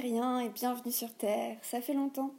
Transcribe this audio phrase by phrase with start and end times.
[0.00, 2.32] terriens et bienvenue sur Terre, ça fait longtemps.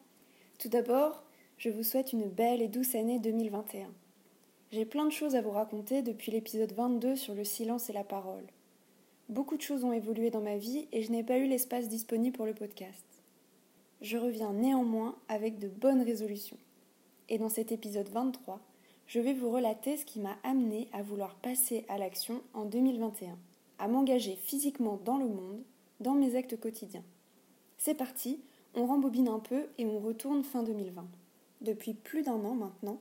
[0.59, 1.25] Tout d'abord,
[1.57, 3.89] je vous souhaite une belle et douce année 2021.
[4.71, 8.05] J'ai plein de choses à vous raconter depuis l'épisode 22 sur le silence et la
[8.05, 8.45] parole.
[9.27, 12.37] Beaucoup de choses ont évolué dans ma vie et je n'ai pas eu l'espace disponible
[12.37, 13.03] pour le podcast.
[14.00, 16.59] Je reviens néanmoins avec de bonnes résolutions.
[17.28, 18.61] Et dans cet épisode 23,
[19.05, 23.37] je vais vous relater ce qui m'a amené à vouloir passer à l'action en 2021,
[23.79, 25.61] à m'engager physiquement dans le monde,
[26.00, 27.03] dans mes actes quotidiens.
[27.82, 28.42] C'est parti,
[28.75, 31.07] on rembobine un peu et on retourne fin 2020.
[31.61, 33.00] Depuis plus d'un an maintenant,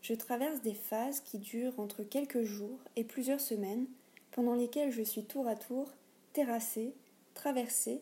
[0.00, 3.86] je traverse des phases qui durent entre quelques jours et plusieurs semaines,
[4.30, 5.90] pendant lesquelles je suis tour à tour
[6.34, 6.94] terrassée,
[7.34, 8.00] traversée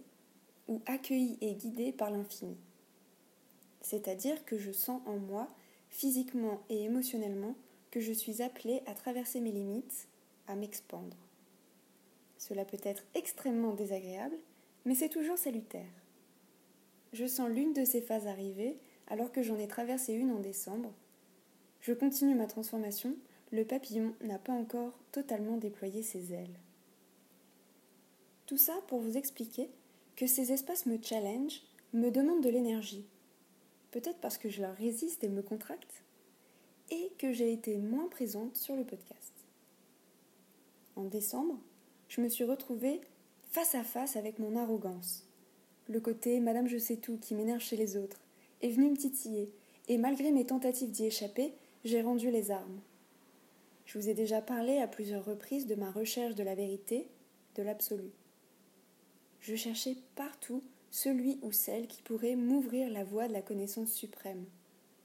[0.68, 2.58] ou accueillie et guidée par l'infini.
[3.80, 5.48] C'est-à-dire que je sens en moi
[5.88, 7.54] physiquement et émotionnellement,
[7.90, 10.06] que je suis appelée à traverser mes limites,
[10.48, 11.16] à m'expandre.
[12.36, 14.36] Cela peut être extrêmement désagréable,
[14.84, 15.88] mais c'est toujours salutaire.
[17.12, 18.76] Je sens l'une de ces phases arriver
[19.08, 20.92] alors que j'en ai traversé une en décembre.
[21.80, 23.16] Je continue ma transformation,
[23.50, 26.58] le papillon n'a pas encore totalement déployé ses ailes.
[28.46, 29.68] Tout ça pour vous expliquer
[30.14, 33.06] que ces espaces me challenge, me demandent de l'énergie,
[33.90, 36.04] peut-être parce que je leur résiste et me contracte,
[36.90, 39.32] et que j'ai été moins présente sur le podcast.
[40.96, 41.58] En décembre,
[42.08, 43.00] je me suis retrouvée
[43.50, 45.29] face à face avec mon arrogance.
[45.88, 48.20] Le côté Madame je sais tout qui m'énerve chez les autres
[48.62, 49.50] est venu me titiller,
[49.88, 51.52] et malgré mes tentatives d'y échapper,
[51.84, 52.80] j'ai rendu les armes.
[53.86, 57.08] Je vous ai déjà parlé à plusieurs reprises de ma recherche de la vérité,
[57.56, 58.10] de l'absolu.
[59.40, 64.44] Je cherchais partout celui ou celle qui pourrait m'ouvrir la voie de la connaissance suprême.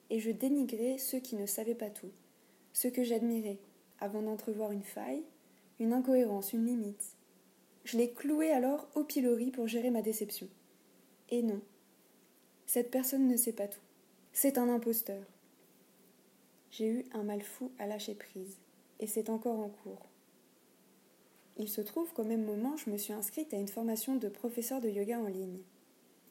[0.10, 2.12] Et je dénigrais ceux qui ne savaient pas tout,
[2.74, 3.58] ceux que j'admirais,
[4.00, 5.24] avant d'entrevoir une faille,
[5.80, 7.16] une incohérence, une limite.
[7.86, 10.48] Je les clouais alors au pilori pour gérer ma déception.
[11.30, 11.62] Et non,
[12.66, 13.80] cette personne ne sait pas tout.
[14.34, 15.24] C'est un imposteur.
[16.72, 18.58] J'ai eu un mal fou à lâcher prise,
[19.00, 20.10] et c'est encore en cours.
[21.58, 24.82] Il se trouve qu'au même moment, je me suis inscrite à une formation de professeur
[24.82, 25.62] de yoga en ligne.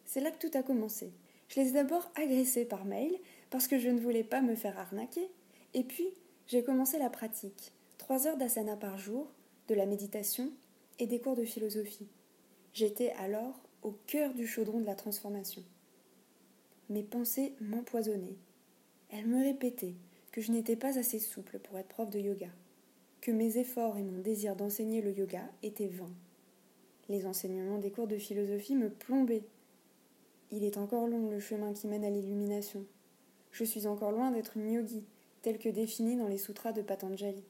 [0.04, 1.12] C'est là que tout a commencé.
[1.48, 3.18] Je les ai d'abord agressés par mail
[3.50, 5.28] parce que je ne voulais pas me faire arnaquer.
[5.72, 6.08] Et puis,
[6.46, 7.72] j'ai commencé la pratique.
[7.96, 9.32] Trois heures d'asana par jour,
[9.68, 10.50] de la méditation
[10.98, 12.08] et des cours de philosophie.
[12.74, 15.62] J'étais alors au cœur du chaudron de la transformation.
[16.90, 18.36] Mes pensées m'empoisonnaient.
[19.10, 19.94] Elles me répétaient
[20.32, 22.50] que je n'étais pas assez souple pour être prof de yoga,
[23.20, 26.12] que mes efforts et mon désir d'enseigner le yoga étaient vains.
[27.08, 29.44] Les enseignements des cours de philosophie me plombaient
[30.56, 32.84] il est encore long le chemin qui mène à l'illumination.
[33.50, 35.02] Je suis encore loin d'être une yogi,
[35.42, 37.42] telle que définie dans les sutras de Patanjali.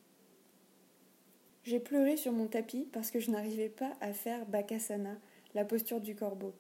[1.64, 5.18] J'ai pleuré sur mon tapis parce que je n'arrivais pas à faire Bakasana,
[5.54, 6.54] la posture du corbeau.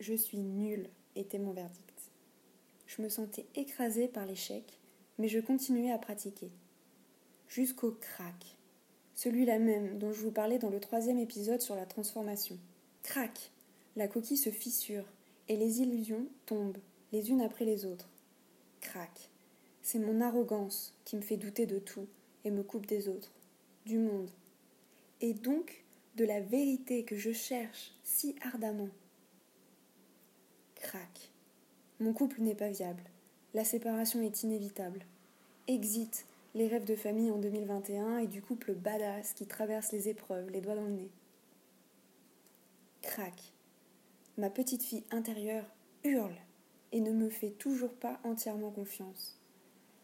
[0.00, 2.10] Je suis nulle, était mon verdict.
[2.86, 4.80] Je me sentais écrasée par l'échec,
[5.18, 6.50] mais je continuais à pratiquer.
[7.48, 8.56] Jusqu'au crack.
[9.14, 12.58] Celui-là même dont je vous parlais dans le troisième épisode sur la transformation.
[13.02, 13.52] Crac
[13.94, 15.04] la coquille se fissure
[15.48, 16.78] et les illusions tombent
[17.12, 18.08] les unes après les autres.
[18.80, 19.28] Crac.
[19.82, 22.06] C'est mon arrogance qui me fait douter de tout
[22.44, 23.32] et me coupe des autres,
[23.84, 24.30] du monde,
[25.20, 25.81] et donc
[26.16, 28.88] de la vérité que je cherche si ardemment.
[30.76, 31.30] Crac.
[32.00, 33.04] Mon couple n'est pas viable.
[33.54, 35.04] La séparation est inévitable.
[35.68, 40.50] Exit les rêves de famille en 2021 et du couple badass qui traverse les épreuves,
[40.50, 41.10] les doigts dans le nez.
[43.00, 43.52] Crac
[44.38, 45.66] ma petite fille intérieure
[46.04, 46.34] hurle
[46.92, 49.38] et ne me fait toujours pas entièrement confiance.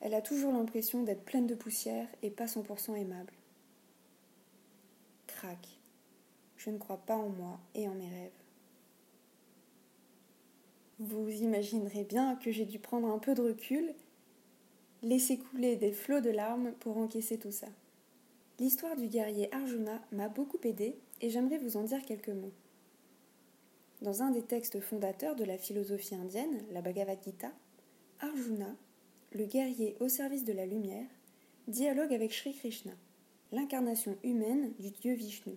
[0.01, 3.33] Elle a toujours l'impression d'être pleine de poussière et pas 100% aimable.
[5.27, 5.78] Crac.
[6.59, 8.31] Je ne crois pas en moi et en mes rêves.
[10.99, 13.95] Vous imaginerez bien que j'ai dû prendre un peu de recul,
[15.03, 17.69] laisser couler des flots de larmes pour encaisser tout ça.
[18.59, 22.53] L'histoire du guerrier Arjuna m'a beaucoup aidé et j'aimerais vous en dire quelques mots.
[24.03, 27.53] Dans un des textes fondateurs de la philosophie indienne, la Bhagavad Gita,
[28.19, 28.75] Arjuna,
[29.33, 31.07] le guerrier au service de la lumière,
[31.69, 32.93] dialogue avec Sri Krishna,
[33.53, 35.57] l'incarnation humaine du dieu Vishnu.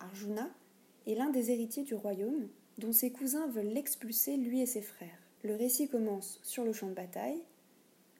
[0.00, 0.50] Arjuna
[1.06, 2.48] est l'un des héritiers du royaume
[2.78, 5.18] dont ses cousins veulent l'expulser lui et ses frères.
[5.42, 7.42] Le récit commence sur le champ de bataille.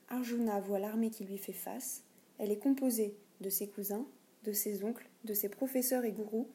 [0.08, 2.02] Arjuna voit l'armée qui lui fait face.
[2.38, 4.06] Elle est composée de ses cousins,
[4.44, 6.48] de ses oncles, de ses professeurs et gourous,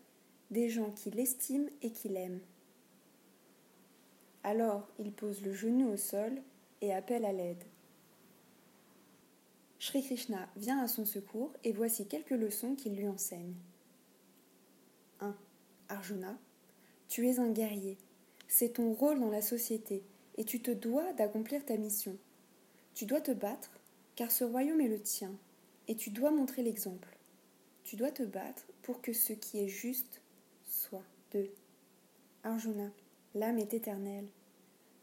[0.51, 2.41] des gens qui l'estiment et qui l'aiment.
[4.43, 6.31] Alors il pose le genou au sol
[6.81, 7.63] et appelle à l'aide.
[9.79, 13.55] Sri Krishna vient à son secours et voici quelques leçons qu'il lui enseigne.
[15.89, 15.95] 1.
[15.95, 16.37] Arjuna,
[17.07, 17.97] Tu es un guerrier.
[18.47, 20.03] C'est ton rôle dans la société
[20.37, 22.17] et tu te dois d'accomplir ta mission.
[22.93, 23.71] Tu dois te battre
[24.15, 25.35] car ce royaume est le tien
[25.87, 27.17] et tu dois montrer l'exemple.
[27.83, 30.21] Tu dois te battre pour que ce qui est juste
[30.65, 31.49] soit de.
[32.43, 32.91] Arjuna,
[33.33, 34.27] l'âme est éternelle.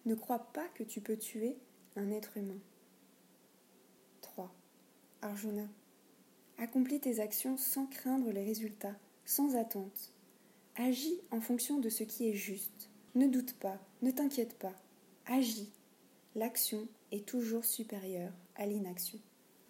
[0.05, 1.57] Ne crois pas que tu peux tuer
[1.97, 2.59] un être humain.
[4.23, 4.53] 3.
[5.21, 5.69] Arjuna,
[6.59, 10.12] accomplis tes actions sans craindre les résultats, sans attente.
[10.77, 12.89] Agis en fonction de ce qui est juste.
[13.15, 14.73] Ne doute pas, ne t'inquiète pas.
[15.27, 15.71] Agis.
[16.35, 19.19] L'action est toujours supérieure à l'inaction.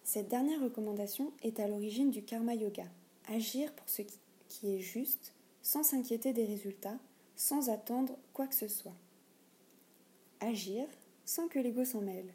[0.03, 2.85] Cette dernière recommandation est à l'origine du karma yoga.
[3.27, 4.01] Agir pour ce
[4.47, 6.97] qui est juste, sans s'inquiéter des résultats,
[7.35, 8.95] sans attendre quoi que ce soit.
[10.39, 10.87] Agir
[11.25, 12.33] sans que l'ego s'en mêle.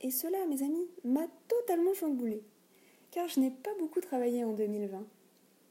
[0.00, 2.42] Et cela, mes amis, m'a totalement chamboulé,
[3.10, 5.06] car je n'ai pas beaucoup travaillé en 2020.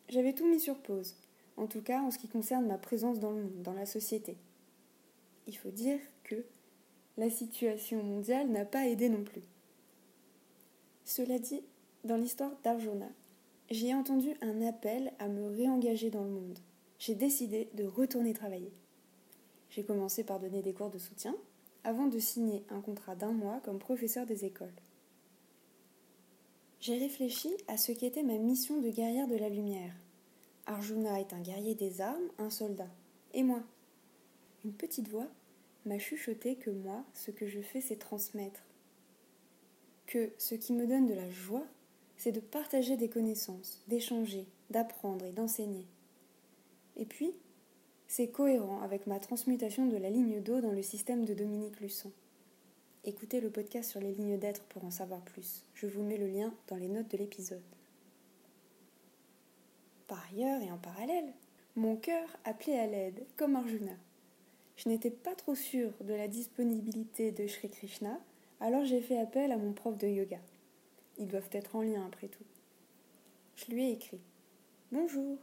[0.10, 1.16] J'avais tout mis sur pause,
[1.58, 4.38] en tout cas en ce qui concerne ma présence dans le monde, dans la société.
[5.48, 6.46] Il faut dire que
[7.18, 9.42] la situation mondiale n'a pas aidé non plus.
[11.04, 11.62] Cela dit,
[12.04, 13.10] dans l'histoire d'Arjuna,
[13.70, 16.60] j'ai entendu un appel à me réengager dans le monde.
[17.00, 18.72] J'ai décidé de retourner travailler.
[19.70, 21.36] J'ai commencé par donner des cours de soutien
[21.84, 24.74] avant de signer un contrat d'un mois comme professeur des écoles.
[26.80, 29.94] J'ai réfléchi à ce qu'était ma mission de guerrière de la lumière.
[30.68, 32.90] Arjuna est un guerrier des armes, un soldat.
[33.34, 33.64] Et moi
[34.66, 35.28] Une petite voix
[35.86, 38.62] m'a chuchoté que moi, ce que je fais, c'est transmettre,
[40.08, 41.66] que ce qui me donne de la joie,
[42.18, 45.86] c'est de partager des connaissances, d'échanger, d'apprendre et d'enseigner.
[46.98, 47.32] Et puis,
[48.08, 52.12] c'est cohérent avec ma transmutation de la ligne d'eau dans le système de Dominique Lusson.
[53.06, 55.64] Écoutez le podcast sur les lignes d'être pour en savoir plus.
[55.76, 57.77] Je vous mets le lien dans les notes de l'épisode.
[60.08, 61.34] Par ailleurs et en parallèle,
[61.76, 63.94] mon cœur appelait à l'aide, comme Arjuna.
[64.78, 68.20] Je n'étais pas trop sûre de la disponibilité de Sri Krishna
[68.60, 70.40] alors j'ai fait appel à mon prof de yoga.
[71.18, 72.44] Ils doivent être en lien après tout.
[73.56, 74.20] Je lui ai écrit
[74.92, 75.38] Bonjour,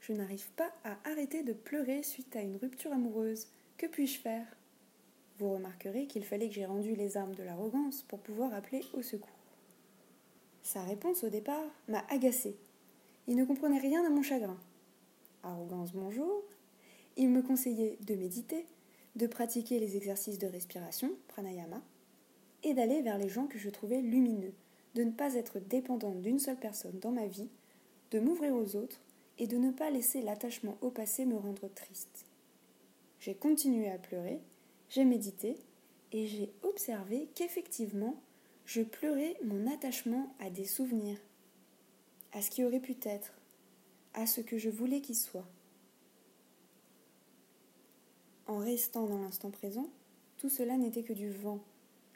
[0.00, 3.46] je n'arrive pas à arrêter de pleurer suite à une rupture amoureuse.
[3.76, 4.46] Que puis-je faire?
[5.38, 9.02] Vous remarquerez qu'il fallait que j'aie rendu les armes de l'arrogance pour pouvoir appeler au
[9.02, 9.30] secours.
[10.64, 12.56] Sa réponse au départ m'a agacée.
[13.28, 14.56] Il ne comprenait rien à mon chagrin.
[15.42, 16.42] Arrogance, bonjour.
[17.18, 18.64] Il me conseillait de méditer,
[19.16, 21.82] de pratiquer les exercices de respiration, pranayama,
[22.62, 24.54] et d'aller vers les gens que je trouvais lumineux,
[24.94, 27.50] de ne pas être dépendante d'une seule personne dans ma vie,
[28.12, 29.02] de m'ouvrir aux autres
[29.38, 32.24] et de ne pas laisser l'attachement au passé me rendre triste.
[33.20, 34.40] J'ai continué à pleurer,
[34.88, 35.58] j'ai médité
[36.12, 38.16] et j'ai observé qu'effectivement,
[38.64, 41.18] je pleurais mon attachement à des souvenirs,
[42.32, 43.32] à ce qui aurait pu être,
[44.14, 45.46] à ce que je voulais qu'il soit.
[48.46, 49.88] En restant dans l'instant présent,
[50.38, 51.60] tout cela n'était que du vent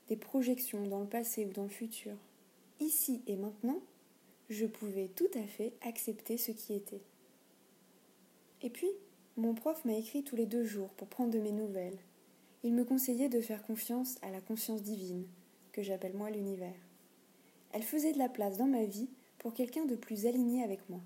[0.08, 2.14] des projections dans le passé ou dans le futur.
[2.80, 3.80] Ici et maintenant,
[4.50, 7.00] je pouvais tout à fait accepter ce qui était.
[8.60, 8.90] Et puis,
[9.36, 11.98] mon prof m'a écrit tous les deux jours pour prendre de mes nouvelles.
[12.64, 15.26] Il me conseillait de faire confiance à la conscience divine,
[15.72, 16.74] que j'appelle moi l'univers.
[17.72, 19.08] Elle faisait de la place dans ma vie
[19.42, 21.00] pour quelqu'un de plus aligné avec moi.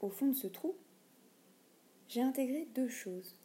[0.00, 0.74] Au fond de ce trou,
[2.08, 3.36] j'ai intégré deux choses.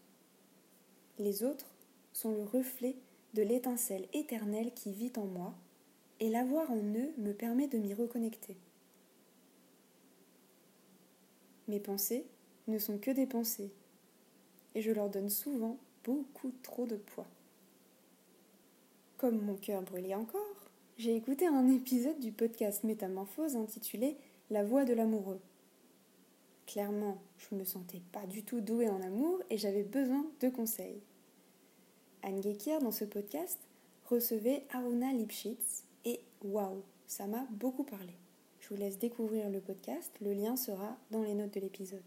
[1.20, 1.76] Les autres
[2.12, 2.96] sont le reflet
[3.36, 5.54] de l'étincelle éternelle qui vit en moi,
[6.20, 8.58] et l'avoir en eux me permet de m'y reconnecter.
[11.68, 12.26] Mes pensées
[12.68, 13.72] ne sont que des pensées,
[14.74, 17.28] et je leur donne souvent beaucoup trop de poids.
[19.18, 20.71] Comme mon cœur brûlait encore,
[21.02, 24.18] j'ai écouté un épisode du podcast Métamorphose intitulé
[24.52, 25.40] La voix de l'amoureux.
[26.68, 30.50] Clairement, je ne me sentais pas du tout douée en amour et j'avais besoin de
[30.50, 31.02] conseils.
[32.22, 33.58] Anne Gekir, dans ce podcast,
[34.12, 38.14] recevait Aruna Lipschitz et waouh, ça m'a beaucoup parlé.
[38.60, 42.04] Je vous laisse découvrir le podcast, le lien sera dans les notes de l'épisode.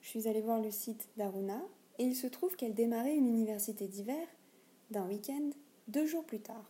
[0.00, 1.62] Je suis allée voir le site d'Aruna
[2.00, 4.26] et il se trouve qu'elle démarrait une université d'hiver
[4.90, 5.50] d'un week-end
[5.86, 6.68] deux jours plus tard.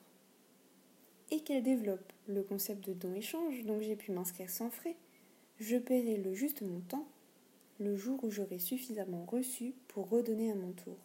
[1.30, 4.96] Et qu'elle développe le concept de don-échange, donc j'ai pu m'inscrire sans frais.
[5.58, 7.06] Je paierai le juste montant
[7.80, 10.96] le jour où j'aurai suffisamment reçu pour redonner à mon tour.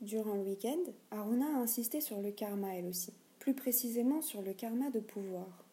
[0.00, 4.52] Durant le week-end, Aruna a insisté sur le karma elle aussi, plus précisément sur le
[4.52, 5.64] karma de pouvoir.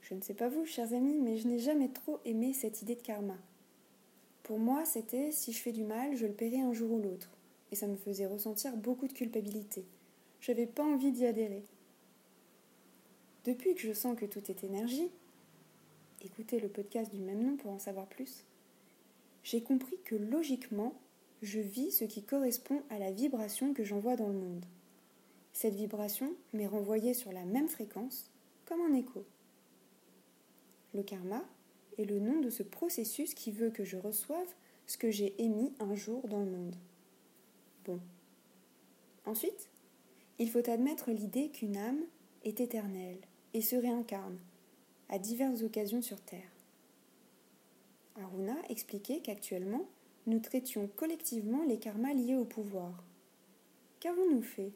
[0.00, 2.94] Je ne sais pas vous, chers amis, mais je n'ai jamais trop aimé cette idée
[2.94, 3.38] de karma.
[4.42, 7.30] Pour moi, c'était si je fais du mal, je le paierai un jour ou l'autre,
[7.72, 9.84] et ça me faisait ressentir beaucoup de culpabilité.
[10.40, 11.62] Je n'avais pas envie d'y adhérer.
[13.44, 15.10] Depuis que je sens que tout est énergie,
[16.22, 18.46] écoutez le podcast du même nom pour en savoir plus,
[19.42, 20.94] j'ai compris que logiquement,
[21.42, 24.64] je vis ce qui correspond à la vibration que j'envoie dans le monde.
[25.52, 28.30] Cette vibration m'est renvoyée sur la même fréquence,
[28.64, 29.26] comme un écho.
[30.94, 31.44] Le karma
[31.98, 34.54] est le nom de ce processus qui veut que je reçoive
[34.86, 36.76] ce que j'ai émis un jour dans le monde.
[37.84, 38.00] Bon.
[39.26, 39.68] Ensuite,
[40.38, 42.00] il faut admettre l'idée qu'une âme
[42.42, 43.18] est éternelle
[43.54, 44.38] et se réincarne
[45.08, 46.50] à diverses occasions sur Terre.
[48.16, 49.86] Aruna expliquait qu'actuellement,
[50.26, 53.02] nous traitions collectivement les karmas liés au pouvoir.
[54.00, 54.72] Qu'avons-nous fait?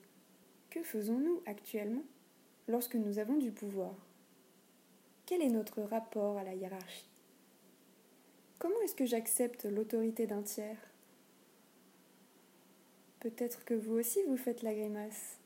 [0.70, 2.02] Que faisons-nous actuellement
[2.66, 3.94] lorsque nous avons du pouvoir?
[5.26, 7.08] Quel est notre rapport à la hiérarchie?
[8.58, 10.90] Comment est-ce que j'accepte l'autorité d'un tiers?
[13.20, 15.37] Peut-être que vous aussi vous faites la grimace.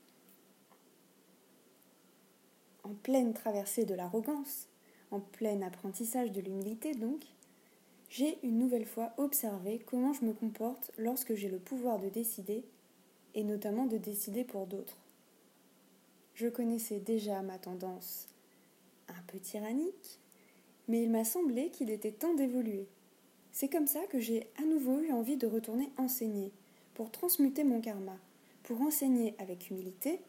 [2.93, 4.69] En pleine traversée de l'arrogance,
[5.11, 7.23] en plein apprentissage de l'humilité donc,
[8.11, 12.63] j'ai une nouvelle fois observé comment je me comporte lorsque j'ai le pouvoir de décider,
[13.35, 14.99] et notamment de décider pour d'autres.
[16.35, 18.29] Je connaissais déjà ma tendance
[19.09, 20.21] un peu tyrannique,
[20.87, 22.87] mais il m'a semblé qu'il était temps d'évoluer.
[23.53, 26.53] C'est comme ça que j'ai à nouveau eu envie de retourner enseigner,
[26.93, 28.19] pour transmuter mon karma,
[28.65, 30.21] pour enseigner avec humilité,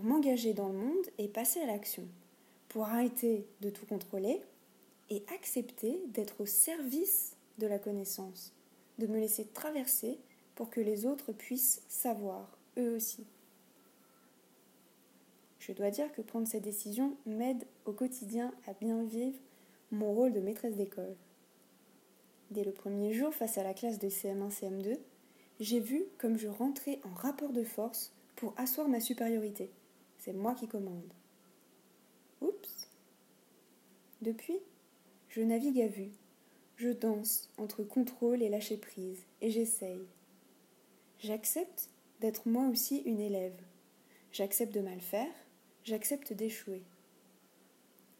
[0.00, 2.04] pour m'engager dans le monde et passer à l'action,
[2.70, 4.40] pour arrêter de tout contrôler
[5.10, 8.54] et accepter d'être au service de la connaissance,
[8.98, 10.18] de me laisser traverser
[10.54, 13.26] pour que les autres puissent savoir, eux aussi.
[15.58, 19.38] Je dois dire que prendre cette décision m'aide au quotidien à bien vivre
[19.90, 21.14] mon rôle de maîtresse d'école.
[22.50, 24.96] Dès le premier jour face à la classe de CM1, CM2,
[25.60, 29.70] j'ai vu comme je rentrais en rapport de force pour asseoir ma supériorité.
[30.20, 31.12] C'est moi qui commande.
[32.42, 32.90] Oups.
[34.20, 34.58] Depuis,
[35.30, 36.12] je navigue à vue.
[36.76, 40.06] Je danse entre contrôle et lâcher prise, et j'essaye.
[41.18, 41.88] J'accepte
[42.20, 43.58] d'être moi aussi une élève.
[44.30, 45.32] J'accepte de mal faire,
[45.84, 46.82] j'accepte d'échouer.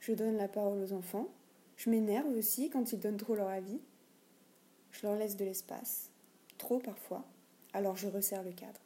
[0.01, 1.29] Je donne la parole aux enfants,
[1.77, 3.81] je m'énerve aussi quand ils donnent trop leur avis,
[4.91, 6.11] je leur laisse de l'espace,
[6.57, 7.25] trop parfois,
[7.75, 8.81] alors je resserre le cadre.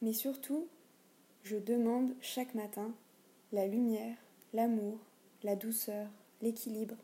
[0.00, 0.68] Mais surtout,
[1.42, 2.92] je demande chaque matin
[3.52, 4.16] la lumière,
[4.52, 4.98] l'amour,
[5.42, 6.08] la douceur,
[6.42, 6.96] l'équilibre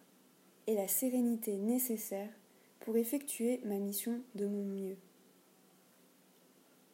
[0.67, 2.33] et la sérénité nécessaires
[2.81, 4.97] pour effectuer ma mission de mon mieux.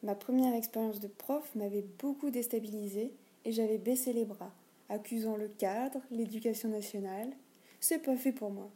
[0.01, 3.13] Ma première expérience de prof m'avait beaucoup déstabilisée
[3.45, 4.53] et j'avais baissé les bras,
[4.89, 7.31] accusant le cadre, l'éducation nationale.
[7.79, 8.69] C'est pas fait pour moi.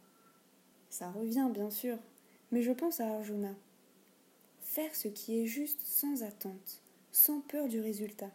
[0.90, 1.98] Ça revient, bien sûr,
[2.50, 3.54] mais je pense à Arjuna.
[4.60, 6.82] Faire ce qui est juste sans attente,
[7.12, 8.30] sans peur du résultat.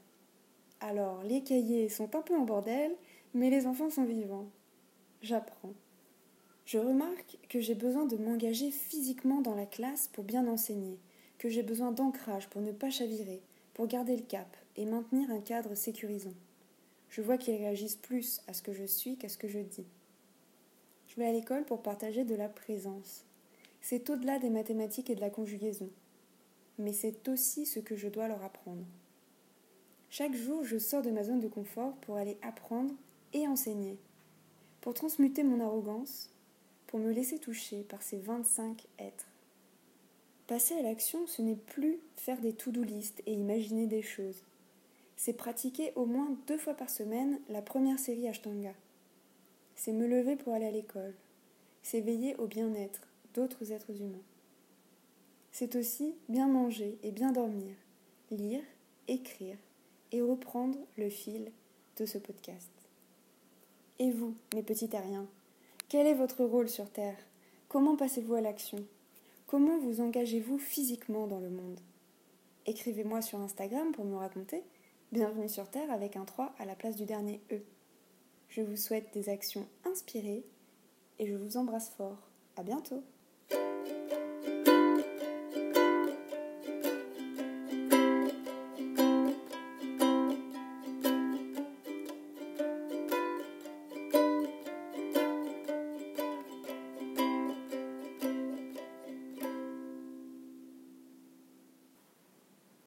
[0.86, 2.94] Alors, les cahiers sont un peu en bordel,
[3.34, 4.50] mais les enfants sont vivants.
[5.22, 5.74] J'apprends.
[6.66, 11.00] Je remarque que j'ai besoin de m'engager physiquement dans la classe pour bien enseigner,
[11.38, 13.42] que j'ai besoin d'ancrage pour ne pas chavirer,
[13.74, 16.34] pour garder le cap et maintenir un cadre sécurisant.
[17.08, 19.88] Je vois qu'ils réagissent plus à ce que je suis qu'à ce que je dis.
[21.08, 23.24] Je vais à l'école pour partager de la présence.
[23.80, 25.90] C'est au-delà des mathématiques et de la conjugaison.
[26.78, 28.84] Mais c'est aussi ce que je dois leur apprendre.
[30.16, 32.94] Chaque jour, je sors de ma zone de confort pour aller apprendre
[33.34, 33.98] et enseigner,
[34.80, 36.30] pour transmuter mon arrogance,
[36.86, 39.26] pour me laisser toucher par ces 25 êtres.
[40.46, 44.44] Passer à l'action, ce n'est plus faire des to-do list et imaginer des choses.
[45.16, 48.76] C'est pratiquer au moins deux fois par semaine la première série Ashtanga
[49.76, 51.16] c'est me lever pour aller à l'école,
[51.82, 53.02] c'est veiller au bien-être
[53.34, 54.22] d'autres êtres humains.
[55.52, 57.74] C'est aussi bien manger et bien dormir,
[58.30, 58.62] lire,
[59.08, 59.58] écrire
[60.14, 61.52] et reprendre le fil
[61.98, 62.72] de ce podcast.
[64.00, 65.28] Et vous, mes petits terriens,
[65.90, 67.18] quel est votre rôle sur Terre?
[67.68, 68.78] Comment passez-vous à l'action?
[69.48, 71.80] Comment vous engagez-vous physiquement dans le monde?
[72.66, 74.64] Écrivez-moi sur Instagram pour me raconter.
[75.12, 77.62] Bienvenue sur Terre avec un 3 à la place du dernier E.
[78.50, 80.46] Je vous souhaite des actions inspirées
[81.20, 82.30] et je vous embrasse fort.
[82.56, 83.04] À bientôt!